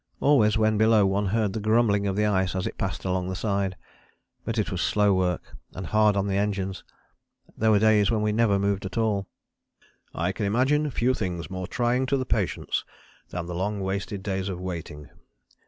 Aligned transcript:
Always 0.19 0.57
when 0.57 0.79
below 0.79 1.05
one 1.05 1.27
heard 1.27 1.53
the 1.53 1.59
grumbling 1.59 2.07
of 2.07 2.15
the 2.15 2.25
ice 2.25 2.55
as 2.55 2.65
it 2.65 2.79
passed 2.79 3.05
along 3.05 3.29
the 3.29 3.35
side. 3.35 3.75
But 4.43 4.57
it 4.57 4.71
was 4.71 4.81
slow 4.81 5.13
work, 5.13 5.55
and 5.75 5.85
hard 5.85 6.17
on 6.17 6.25
the 6.25 6.37
engines. 6.37 6.83
There 7.55 7.69
were 7.69 7.77
days 7.77 8.09
when 8.09 8.23
we 8.23 8.31
never 8.31 8.57
moved 8.57 8.83
at 8.87 8.97
all. 8.97 9.27
"I 10.11 10.31
can 10.31 10.47
imagine 10.47 10.89
few 10.89 11.13
things 11.13 11.51
more 11.51 11.67
trying 11.67 12.07
to 12.07 12.17
the 12.17 12.25
patience 12.25 12.83
than 13.29 13.45
the 13.45 13.53
long 13.53 13.79
wasted 13.79 14.23
days 14.23 14.49
of 14.49 14.59
waiting. 14.59 15.11